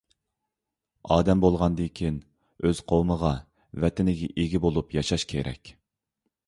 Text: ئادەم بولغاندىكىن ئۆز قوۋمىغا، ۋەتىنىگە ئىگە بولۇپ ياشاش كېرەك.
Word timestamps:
ئادەم 1.15 1.43
بولغاندىكىن 1.43 2.17
ئۆز 2.69 2.81
قوۋمىغا، 2.93 3.35
ۋەتىنىگە 3.85 4.33
ئىگە 4.39 4.65
بولۇپ 4.67 4.99
ياشاش 5.01 5.29
كېرەك. 5.35 5.77